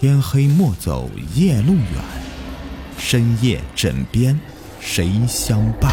[0.00, 1.84] 天黑莫走夜路远，
[2.98, 4.38] 深夜枕边
[4.78, 5.92] 谁相伴？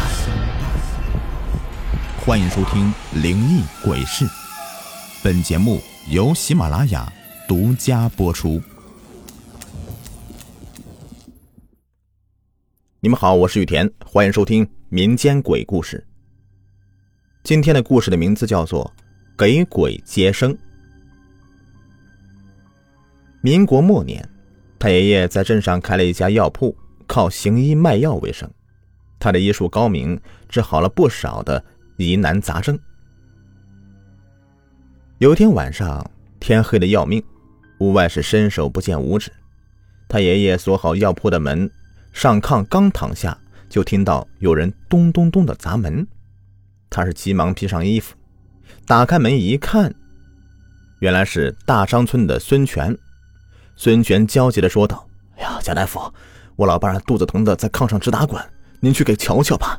[2.24, 2.84] 欢迎收听
[3.20, 4.24] 《灵异鬼事》，
[5.24, 7.12] 本节目由喜马拉雅
[7.48, 8.62] 独家播出。
[13.00, 16.06] 你们好，我是雨田，欢迎收听民间鬼故事。
[17.42, 18.84] 今天的故事的名字叫做
[19.36, 20.54] 《给鬼接生》。
[23.46, 24.28] 民国末年，
[24.76, 28.50] 太爷爷在镇上开了一家药铺，靠行医卖药为生。
[29.20, 31.64] 他的医术高明，治好了不少的
[31.96, 32.76] 疑难杂症。
[35.18, 36.04] 有天晚上，
[36.40, 37.22] 天黑的要命，
[37.78, 39.30] 屋外是伸手不见五指。
[40.08, 41.70] 太爷爷锁好药铺的门，
[42.12, 46.04] 上炕刚躺下，就听到有人咚咚咚的砸门。
[46.90, 48.16] 他是急忙披上衣服，
[48.88, 49.94] 打开门一看，
[50.98, 52.98] 原来是大张村的孙权。
[53.76, 56.00] 孙权焦急地说道：“哎呀，贾大夫，
[56.56, 58.42] 我老伴肚子疼的在炕上直打滚，
[58.80, 59.78] 您去给瞧瞧吧。”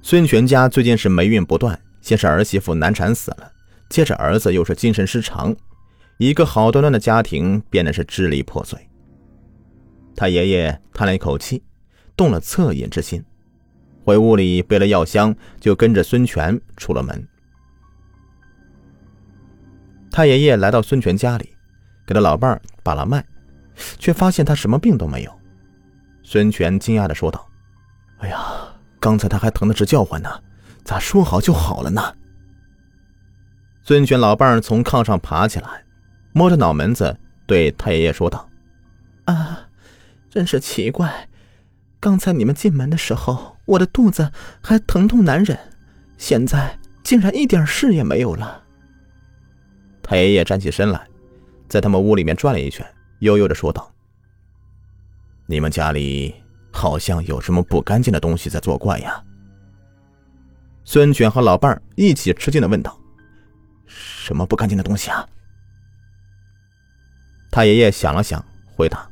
[0.00, 3.52] 孙权家最近是霉运不断，先是儿媳妇难产死了，
[3.90, 5.54] 接着儿子又是精神失常，
[6.16, 8.78] 一个好端端的家庭变得是支离破碎。
[10.16, 11.62] 他爷爷叹了一口气，
[12.16, 13.22] 动了恻隐之心，
[14.02, 17.28] 回屋里背了药箱，就跟着孙权出了门。
[20.10, 21.51] 太爷爷来到孙权家里。
[22.06, 23.24] 给他老伴儿把了脉，
[23.98, 25.40] 却发现他什么病都没有。
[26.22, 27.48] 孙权惊讶的说道
[28.18, 28.38] ：“哎呀，
[29.00, 30.30] 刚才他还疼得直叫唤呢，
[30.84, 32.14] 咋说好就好了呢？”
[33.82, 35.84] 孙权老伴儿从炕上爬起来，
[36.32, 38.48] 摸着脑门子对太爷爷说道
[39.26, 39.68] ：“啊，
[40.30, 41.28] 真是奇怪，
[41.98, 44.30] 刚才你们进门的时候，我的肚子
[44.62, 45.58] 还疼痛难忍，
[46.16, 48.62] 现在竟然一点事也没有了。”
[50.02, 51.08] 太爷爷站起身来。
[51.72, 52.86] 在他们屋里面转了一圈，
[53.20, 53.90] 悠悠的说道
[55.48, 56.34] ：“你们家里
[56.70, 59.24] 好像有什么不干净的东西在作怪呀？”
[60.84, 63.00] 孙权和老伴一起吃惊的问道
[63.88, 65.26] ：“什么不干净的东西啊？”
[67.50, 68.44] 太爷爷想了想，
[68.76, 69.08] 回答：“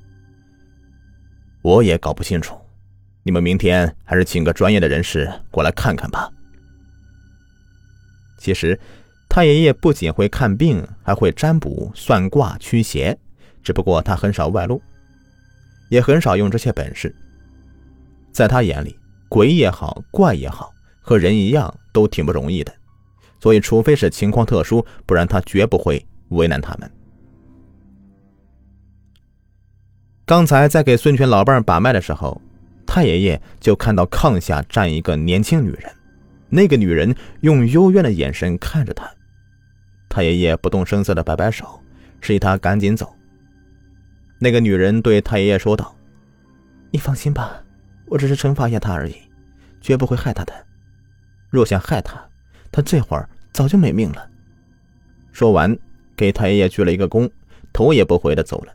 [1.65, 2.61] 我也搞不清楚，
[3.23, 6.31] 你们明天还是请个专业的人士过来看看吧。”
[8.37, 8.79] 其实。
[9.31, 13.17] 太爷爷不仅会看病，还会占卜、算卦、驱邪，
[13.63, 14.83] 只不过他很少外露，
[15.89, 17.15] 也很少用这些本事。
[18.33, 18.99] 在他眼里，
[19.29, 22.75] 鬼也好，怪也好，和人一样都挺不容易的，
[23.39, 26.91] 所以除非是情况特殊，不然他绝不会为难他们。
[30.27, 32.43] 刚才在给孙权老伴把脉的时候，
[32.85, 35.93] 太爷爷就看到炕下站一个年轻女人，
[36.49, 39.09] 那个女人用幽怨的眼神看着他。
[40.11, 41.81] 太爷爷不动声色的摆摆手，
[42.21, 43.15] 示意他赶紧走。
[44.41, 45.95] 那个女人对太爷爷说道
[46.91, 47.63] ：“你放心吧，
[48.07, 49.15] 我只是惩罚一下他而已，
[49.81, 50.53] 绝不会害他的。
[51.49, 52.21] 若想害他，
[52.73, 54.29] 他这会儿早就没命了。”
[55.31, 55.79] 说完，
[56.17, 57.31] 给太爷爷鞠了一个躬，
[57.73, 58.75] 头也不回的走了。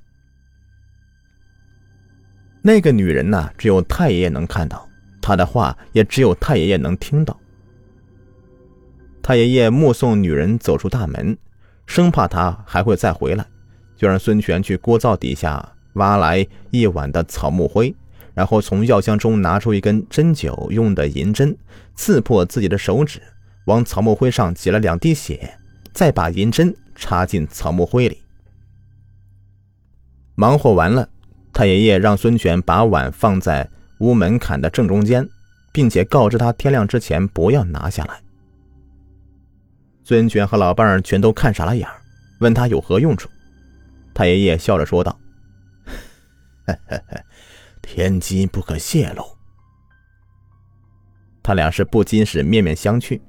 [2.61, 4.87] 那个女人呐，只有太爷爷能看到，
[5.21, 7.37] 她的话也只有太爷爷能听到。
[9.25, 11.35] 太爷爷目送女人走出大门，
[11.87, 13.43] 生怕她还会再回来，
[13.97, 17.95] 就让孙权去锅灶底下挖来一碗的草木灰，
[18.35, 21.57] 然后从药箱中拿出一根针灸用的银针，
[21.95, 23.19] 刺破自己的手指，
[23.65, 25.57] 往草木灰上挤了两滴血，
[25.91, 28.21] 再把银针插进草木灰里。
[30.35, 31.09] 忙活完了，
[31.51, 33.67] 太爷爷让孙权把碗放在
[34.01, 35.27] 屋门槛的正中间，
[35.73, 38.19] 并且告知他天亮之前不要拿下来。
[40.07, 41.89] 孙权和老伴儿全都看傻了眼
[42.39, 43.27] 问他有何用处。
[44.13, 45.19] 太爷爷笑着说道
[47.81, 49.25] ：“天机不可泄露。”
[51.41, 53.19] 他俩是不禁是面面相觑。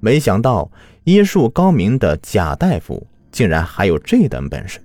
[0.00, 0.68] 没想到
[1.04, 4.80] 医术高明的贾大夫竟然还有这等本事。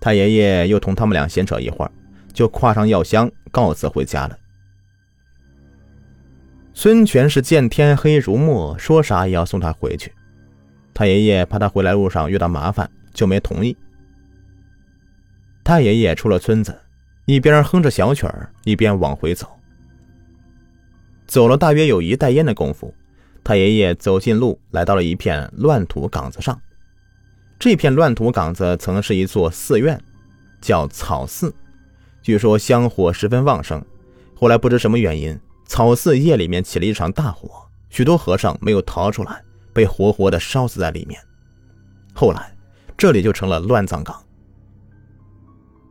[0.00, 1.92] 太爷爷又同他们俩闲扯一会儿，
[2.32, 4.36] 就挎上药箱告辞回家了。
[6.78, 10.12] 孙权是见天黑如墨，说啥也要送他回去。
[10.92, 13.74] 太爷爷怕他回来路上遇到麻烦，就没同意。
[15.64, 16.78] 太爷爷出了村子，
[17.24, 19.48] 一边哼着小曲儿，一边往回走。
[21.26, 22.94] 走了大约有一袋烟的功夫，
[23.42, 26.60] 太爷爷走近路，来到了一片乱土岗子上。
[27.58, 29.98] 这片乱土岗子曾是一座寺院，
[30.60, 31.54] 叫草寺，
[32.20, 33.82] 据说香火十分旺盛。
[34.34, 35.40] 后来不知什么原因。
[35.66, 39.42] 草寺夜里面起了一场大火，许多和尚没有逃出来，
[39.72, 41.20] 被活活的烧死在里面。
[42.14, 42.56] 后来，
[42.96, 44.22] 这里就成了乱葬岗。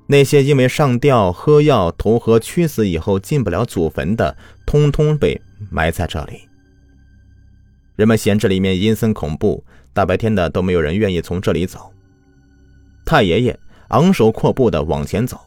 [0.08, 5.40] 那些因为上吊、喝药、投河屈死以后进不了祖坟的，通通被
[5.70, 6.48] 埋在这里。
[7.96, 9.64] 人们嫌这里面阴森恐怖，
[9.94, 11.92] 大白天的都没有人愿意从这里走。
[13.06, 15.40] 太爷爷昂首阔步的往前走。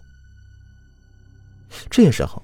[1.90, 2.42] 这时候，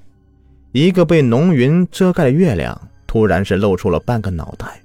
[0.74, 4.82] 一个被浓云遮盖的月亮突然是露出了半个脑袋。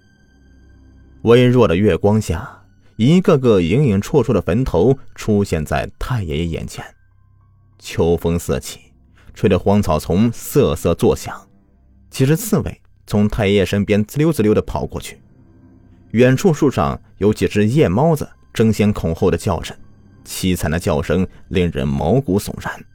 [1.24, 2.48] 微弱的月光下，
[2.96, 6.86] 一个个影影绰绰的坟头出现在太爷爷眼前。
[7.80, 8.82] 秋风四起，
[9.34, 11.36] 吹得荒草丛瑟瑟作响。
[12.12, 15.20] 几只刺猬从太爷爷身边滋溜滋溜的跑过去。
[16.12, 19.76] 远处树上有几只夜猫子争先恐后的叫着，
[20.24, 22.86] 凄惨的叫声令人毛骨悚然。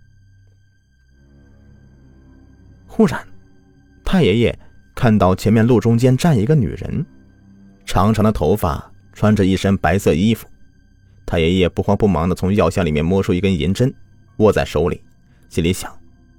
[2.96, 3.26] 忽然，
[4.04, 4.56] 太爷爷
[4.94, 7.04] 看到前面路中间站一个女人，
[7.84, 10.46] 长长的头发，穿着一身白色衣服。
[11.26, 13.92] 太爷爷不慌不忙的从药箱里面摸出一根银针。
[14.36, 15.02] 握在手里，
[15.48, 15.92] 心里想：“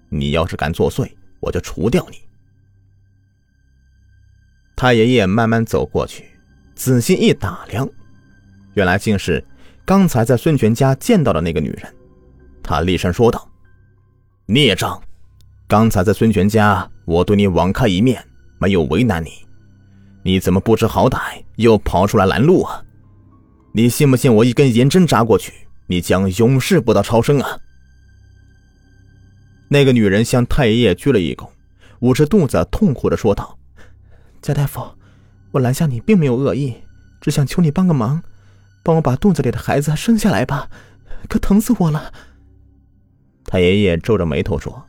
[0.08, 1.12] 你要是敢作祟，
[1.42, 2.20] 我就除掉你。”
[4.78, 6.24] 太爷爷慢慢走过去，
[6.74, 7.86] 仔细一打量，
[8.76, 9.44] 原来竟是
[9.84, 11.94] 刚才在孙权家见到的那个女人。
[12.64, 13.46] 他厉声说道
[14.48, 15.02] ：“孽障！
[15.68, 18.24] 刚才在孙权家，我对你网开一面，
[18.60, 19.32] 没有为难你，
[20.22, 22.84] 你怎么不知好歹，又跑出来拦路啊？
[23.74, 25.52] 你信不信我一根银针扎过去，
[25.88, 27.60] 你将永世不得超生啊？”
[29.68, 31.50] 那个女人向太爷爷鞠了一躬，
[32.02, 33.58] 捂着肚子痛苦的说道
[34.44, 34.86] ：“贾大夫，
[35.52, 36.76] 我拦下你并没有恶意，
[37.20, 38.22] 只想求你帮个忙，
[38.84, 40.70] 帮我把肚子里的孩子生下来吧，
[41.28, 42.14] 可疼死我了。”
[43.46, 44.86] 太爷爷皱着眉头说：“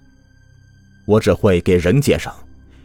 [1.06, 2.32] 我只会给人接生，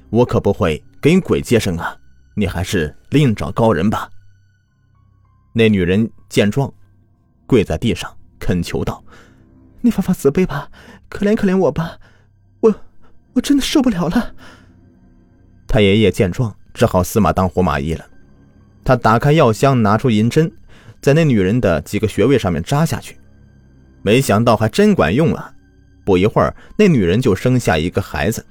[0.09, 1.97] 我可不会给鬼接生啊！
[2.35, 4.09] 你还是另找高人吧。”
[5.53, 6.73] 那女人见状，
[7.45, 8.09] 跪在地上
[8.39, 9.03] 恳求道
[9.81, 10.69] ：“你发发慈悲吧！”
[11.09, 11.97] 可怜可怜我吧，
[12.61, 12.73] 我
[13.33, 14.33] 我真的受不了了。
[15.67, 18.05] 太爷爷见状，只好死马当活马医了。
[18.85, 20.49] 他打开药箱，拿出银针，
[21.01, 23.19] 在那女人的几个穴位上面扎下去，
[24.01, 25.53] 没想到还真管用了。
[26.11, 28.45] 不一会儿，那女人就生下一个孩子，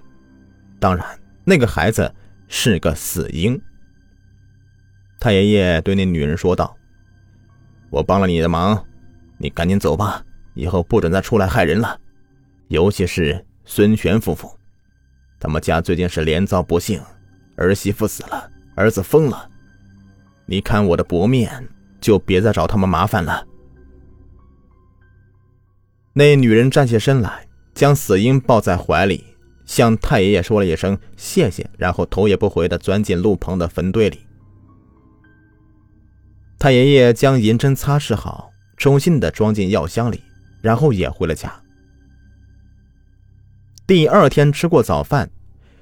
[0.79, 1.05] 当然，
[1.45, 2.11] 那个孩子
[2.49, 3.61] 是个死婴。
[5.19, 6.75] 太爷爷对那女人说道
[7.93, 8.83] ：“我帮了你的忙，
[9.37, 10.25] 你赶紧走吧，
[10.55, 12.01] 以后不准再出来害人了。”
[12.69, 14.59] 尤其是孙权夫妇，
[15.39, 16.99] 他们家最近是连遭不幸，
[17.57, 19.47] 儿媳妇死了，儿子疯了。
[20.47, 21.69] 你看我的薄面，
[22.01, 23.47] 就别再找他们麻烦了。
[26.15, 27.47] 那女人站起身来，
[27.81, 29.25] 将死婴抱在怀里，
[29.65, 34.21] 向太爷爷说了一声谢谢，然后头也不回的钻进路旁的坟堆里。
[36.59, 40.21] 太爷爷将银针擦拭好，重新的装进药箱里，
[40.61, 41.50] 然后也回了家。
[43.87, 45.31] 第二天吃过早饭，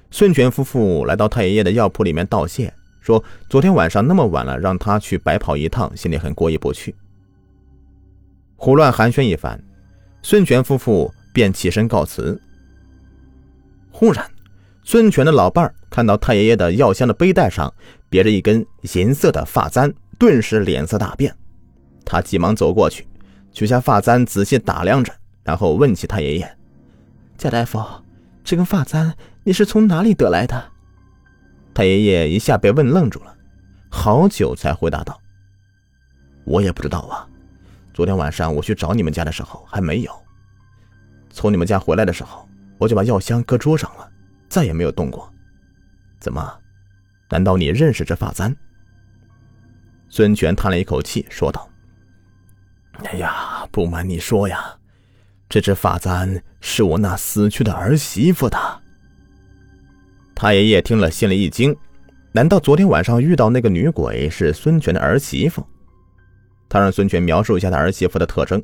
[0.09, 6.95] 孙权夫妇来到太爷爷的药铺里面道谢，说昨天晚上那么晚了，让他去白跑一趟，心里很过意不去。
[8.55, 9.61] 胡乱寒暄一番，
[10.21, 12.41] 孙权夫妇便起身告辞。
[13.91, 14.29] 忽然，
[14.83, 17.73] 孙权的老伴儿看到太爷爷的药箱的背带上
[18.09, 21.35] 别着一根银色的发簪，顿时脸色大变。
[22.05, 23.07] 他急忙走过去，
[23.51, 26.57] 取下发簪，仔细打量着，然后问起太爷爷。
[27.37, 27.79] 贾大夫，
[28.43, 30.71] 这根发簪你是从哪里得来的？
[31.73, 33.35] 太爷爷一下被问愣住了，
[33.89, 35.19] 好久才回答道
[36.45, 37.27] ：“我也不知道啊。
[37.93, 40.11] 昨天晚上我去找你们家的时候还没有。
[41.39, 42.45] 从你们家回来的时候，
[42.77, 44.11] 我就把药箱搁桌上了，
[44.49, 45.33] 再也没有动过。
[46.19, 46.53] 怎么？
[47.29, 48.53] 难道你认识这发簪？”
[50.11, 51.69] 孙权叹了一口气，说道
[53.07, 54.75] ：“哎呀，不瞒你说呀。”
[55.47, 58.57] 这只发簪是我那死去的儿媳妇的。
[60.35, 61.73] 太爷爷听了，心里一惊，
[62.33, 65.65] 难道昨天晚上遇到那个女鬼是孙权的儿媳妇？
[66.67, 68.61] 他让孙权描述一下他儿媳妇的特征。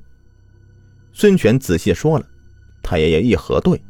[1.13, 2.25] 孙权仔细说了，
[2.85, 3.81] 太爷爷一核对，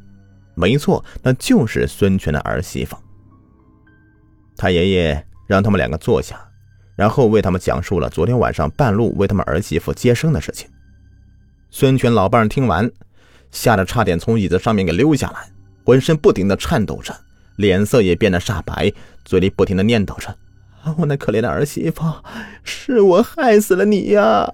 [0.54, 2.96] 没错，那就是孙权的儿媳妇。
[4.56, 6.40] 太爷爷让他们两个坐下，
[6.96, 10.70] 然后为他们讲述了昨天晚上半路为他们儿媳妇接生的事情。
[11.70, 12.90] 孙权老伴听完，
[13.52, 15.50] 吓得差点从椅子上面给溜下来，
[15.84, 17.14] 浑身不停的颤抖着，
[17.58, 18.90] 脸色也变得煞白，
[19.26, 20.34] 嘴里不停的念叨着
[20.98, 22.02] ：“我那可怜的儿媳妇，
[22.64, 24.54] 是我害死了你呀！”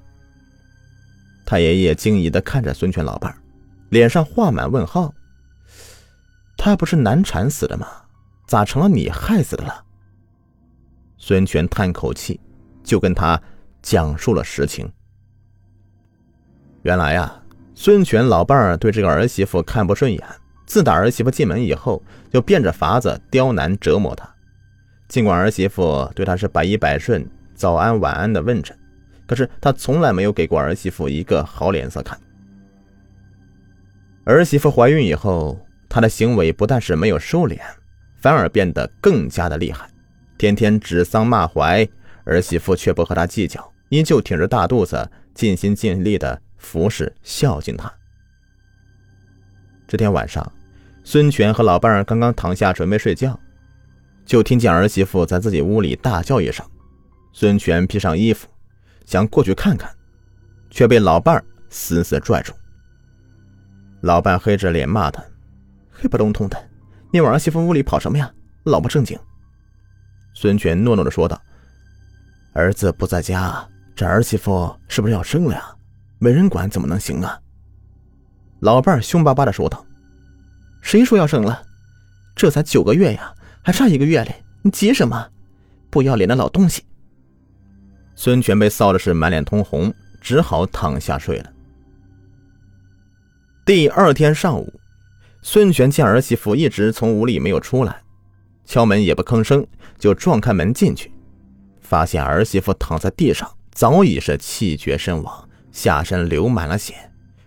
[1.45, 3.35] 太爷爷惊疑的看着孙权老伴
[3.91, 5.13] 脸上画满问号
[6.55, 7.85] ：“他不是难产死的吗？
[8.47, 9.83] 咋成了你害死的了？”
[11.19, 12.39] 孙权叹口气，
[12.85, 13.39] 就跟他
[13.81, 14.89] 讲述了实情。
[16.83, 17.43] 原来啊，
[17.75, 20.23] 孙权老伴儿对这个儿媳妇看不顺眼，
[20.65, 24.25] 自打儿媳妇进门以后，就变着法子刁难折磨她。
[25.09, 28.73] 尽管儿媳妇对他是百依百顺，早安晚安的问着，
[29.27, 32.17] 可是他从来没有给过儿媳妇一个好脸色看。
[34.23, 35.59] 儿媳妇怀孕以后，
[35.89, 37.59] 他的行为不但是没有收敛，
[38.19, 39.89] 反而变得更加的厉害，
[40.37, 41.89] 天天指桑骂槐，
[42.23, 47.91] 儿媳妇却不和他计较，依旧挺着大肚子，尽心尽力的服侍孝敬他。
[49.87, 50.49] 这天晚上，
[51.03, 53.37] 孙权和老伴儿刚刚躺下准备睡觉，
[54.23, 56.63] 就听见儿媳妇在自己屋里大叫一声。
[57.33, 58.47] 孙权披上衣服，
[59.05, 59.89] 想过去看看，
[60.69, 62.53] 却被老伴儿死死拽住。
[64.01, 65.23] 老伴黑着脸骂他
[65.91, 66.57] ：“黑不隆冬的，
[67.11, 68.31] 你往儿媳妇屋里跑什么呀？
[68.63, 69.17] 老不正经！”
[70.33, 71.39] 孙权诺诺的说道
[72.53, 75.75] ：“儿子不在家，这儿媳妇是不是要生了呀？
[76.19, 77.39] 没人管怎么能行啊？”
[78.61, 79.85] 老伴凶巴巴的说道
[80.81, 81.63] ：“谁说要生了？
[82.35, 84.43] 这才九个月呀，还差一个月嘞！
[84.63, 85.29] 你急什么？
[85.89, 86.83] 不要脸的老东西！”
[88.15, 91.51] 孙权被臊的是满脸通红，只好躺下睡了。
[93.63, 94.73] 第二天上午，
[95.43, 98.01] 孙权见儿媳妇一直从屋里没有出来，
[98.65, 99.65] 敲门也不吭声，
[99.99, 101.11] 就撞开门进去，
[101.79, 106.95] 发现儿媳妇躺在地上，早已是气绝身亡，下身流满了血，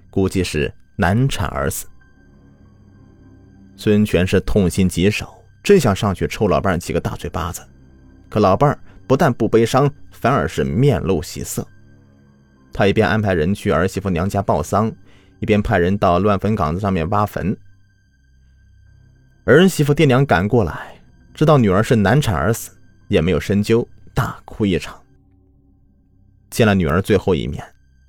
[0.09, 1.89] 估计是难产而死。
[3.77, 5.27] 孙权是痛心疾首，
[5.65, 7.61] 真想上去抽老伴几个大嘴巴子，
[8.29, 8.79] 可老伴
[9.09, 11.67] 不但不悲伤，反而是面露喜色。
[12.73, 14.95] 他一边安排人去儿媳妇娘家报丧。
[15.41, 17.57] 一边派人到乱坟岗子上面挖坟。
[19.45, 20.95] 儿媳妇爹娘赶过来，
[21.35, 22.71] 知道女儿是难产而死，
[23.09, 24.99] 也没有深究，大哭一场。
[26.51, 27.63] 见了女儿最后一面，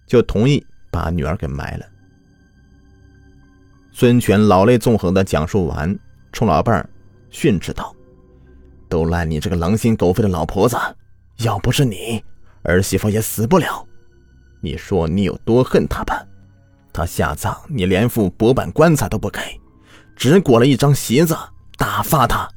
[0.05, 1.85] 就同意把女儿给埋了。
[3.91, 5.97] 孙权老泪纵横的讲述完，
[6.31, 6.89] 冲老伴儿
[7.29, 7.95] 训斥道
[8.87, 10.77] ：“都赖你这个狼心狗肺的老婆子！
[11.39, 12.23] 要不是你，
[12.63, 13.85] 儿媳妇也死不了。
[14.61, 16.25] 你说你有多恨她吧？”
[16.95, 19.41] 他下葬，你连副薄板棺材都不给，
[20.15, 21.37] 只裹了一张席子，
[21.77, 22.47] 打发他。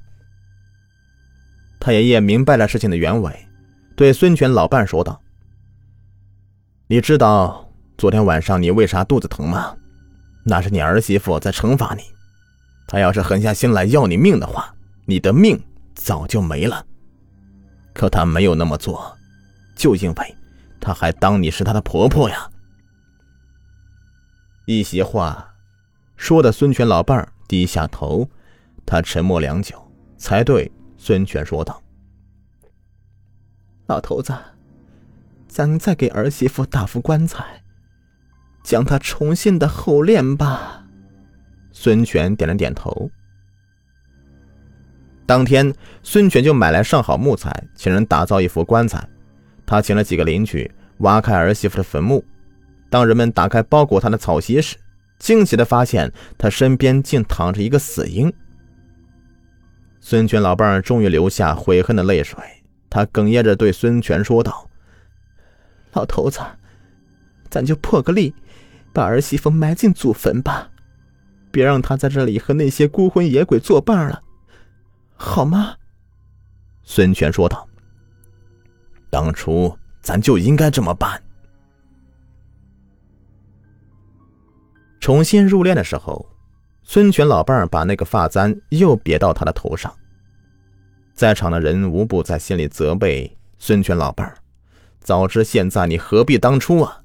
[1.81, 3.49] 太爷爷明白了事情的原委，
[3.97, 5.21] 对孙权老伴说道
[6.87, 9.75] ：“你知道昨天晚上你为啥肚子疼吗？
[10.45, 12.03] 那是你儿媳妇在惩罚你。
[12.87, 14.73] 她要是狠下心来要你命的话，
[15.05, 15.61] 你的命
[15.97, 16.87] 早就没了。
[17.93, 19.19] 可她没有那么做，
[19.75, 20.37] 就因为
[20.81, 22.49] 她还当你是她的婆婆呀。”
[24.71, 25.55] 一席话，
[26.15, 28.29] 说的孙权老伴儿低下头，
[28.85, 29.83] 他沉默良久，
[30.19, 31.83] 才对孙权说道
[33.89, 34.35] ：“老头子，
[35.49, 37.63] 咱再给儿媳妇打副棺材，
[38.63, 40.85] 将她重新的后殓吧。”
[41.73, 43.11] 孙权点了点头。
[45.25, 45.73] 当天，
[46.03, 49.03] 孙权就买来上好木材，请人打造一副棺材。
[49.65, 52.23] 他请了几个邻居挖开儿媳妇的坟墓。
[52.91, 54.77] 当人们打开包裹他的草席时，
[55.19, 58.33] 惊喜的发现他身边竟躺着一个死婴。
[60.01, 62.39] 孙权老伴儿终于流下悔恨的泪水，
[62.89, 64.71] 他哽咽着对孙权说道
[65.93, 66.41] ：“老头子，
[67.51, 68.35] 咱就破个例，
[68.93, 70.71] 把儿媳妇埋进祖坟吧，
[71.51, 74.23] 别让她在这里和那些孤魂野鬼作伴了，
[75.15, 75.75] 好吗？”
[76.85, 77.69] 孙权说道
[79.11, 81.23] ：“当初咱就应该这么办。”
[85.09, 86.29] 重新入殓的时候，
[86.83, 89.91] 孙权老伴儿把那个发簪又别到他的头上。
[91.15, 94.37] 在场的人无不在心里责备孙权老伴儿
[95.01, 97.01] ：“早知现在，你何必当初啊？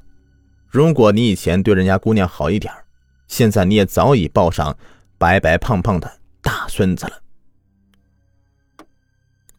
[0.67, 2.73] 如果你以前对人家姑娘好一点
[3.29, 4.77] 现在你也早已抱上
[5.17, 7.21] 白白胖胖的大孙子了。”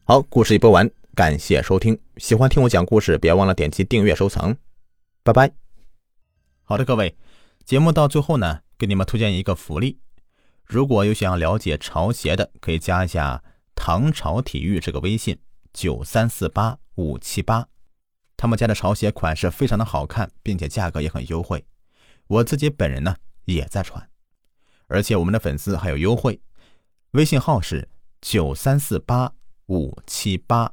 [0.05, 1.99] 好，故事已播完，感谢收听。
[2.17, 4.55] 喜欢听我讲故事，别忘了点击订阅、收藏。
[5.23, 5.51] 拜拜。
[6.63, 7.15] 好的，各位。
[7.65, 9.99] 节目到最后呢，给你们推荐一个福利。
[10.65, 13.43] 如果有想要了解潮鞋的，可以加一下
[13.73, 15.39] “唐朝体育”这个微信，
[15.73, 17.67] 九三四八五七八。
[18.37, 21.65] 他们家的潮鞋款式非常的好看，并且价格也很优惠。
[22.27, 24.07] 我自己本人呢也在穿，
[24.85, 26.39] 而且我们的粉丝还有优惠。
[27.11, 27.89] 微信号是
[28.21, 29.33] 九三四八
[29.65, 30.71] 五七八。